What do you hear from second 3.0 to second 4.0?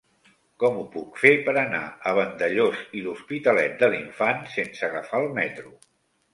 i l'Hospitalet de